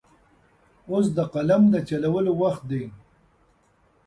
اوس 0.89 1.05
د 1.17 1.19
قلم 1.33 1.61
د 1.73 1.75
چلولو 1.89 2.31
وخت 2.41 2.63
دی. 2.71 2.83